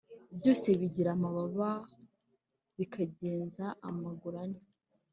[0.37, 1.69] Byose bigira amababa
[2.77, 4.61] bikagenza amaguru ane